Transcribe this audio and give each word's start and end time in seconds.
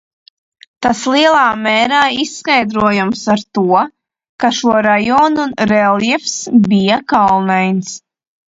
Tas 0.85 1.01
lielā 1.15 1.41
mērā 1.65 1.99
izskaidrojams 2.23 3.21
ar 3.35 3.43
to, 3.59 3.83
ka 4.45 4.53
šo 4.61 4.75
rajonu 4.89 5.47
reljefs 5.75 6.35
bija 6.73 6.99
kalnains. 7.15 7.95